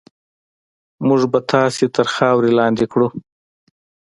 [1.07, 3.07] موږ به تاسې تر خاورو لاندې کړو.